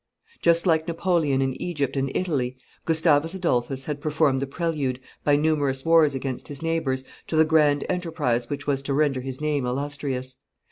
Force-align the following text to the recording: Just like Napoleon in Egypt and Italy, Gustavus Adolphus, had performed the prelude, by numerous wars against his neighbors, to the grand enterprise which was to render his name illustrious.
Just 0.41 0.65
like 0.65 0.87
Napoleon 0.87 1.43
in 1.43 1.53
Egypt 1.61 1.95
and 1.95 2.11
Italy, 2.17 2.57
Gustavus 2.85 3.35
Adolphus, 3.35 3.85
had 3.85 4.01
performed 4.01 4.39
the 4.39 4.47
prelude, 4.47 4.99
by 5.23 5.35
numerous 5.35 5.85
wars 5.85 6.15
against 6.15 6.47
his 6.47 6.63
neighbors, 6.63 7.03
to 7.27 7.35
the 7.35 7.45
grand 7.45 7.85
enterprise 7.87 8.49
which 8.49 8.65
was 8.65 8.81
to 8.81 8.95
render 8.95 9.21
his 9.21 9.39
name 9.39 9.63
illustrious. 9.63 10.37